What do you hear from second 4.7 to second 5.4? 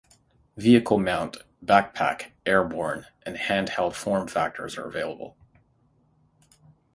are available.